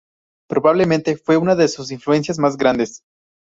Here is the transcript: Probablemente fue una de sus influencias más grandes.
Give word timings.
Probablemente 0.49 1.15
fue 1.15 1.37
una 1.37 1.53
de 1.55 1.67
sus 1.67 1.91
influencias 1.91 2.39
más 2.39 2.57
grandes. 2.57 3.03